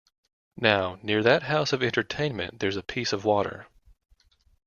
[0.57, 3.67] Now, near that house of entertainment there's a piece of water.